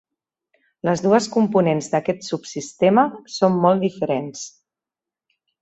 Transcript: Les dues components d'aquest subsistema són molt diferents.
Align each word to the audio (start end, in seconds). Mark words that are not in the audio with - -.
Les 0.87 1.03
dues 1.07 1.27
components 1.35 1.91
d'aquest 1.93 2.25
subsistema 2.29 3.07
són 3.37 3.63
molt 3.67 3.89
diferents. 3.89 4.43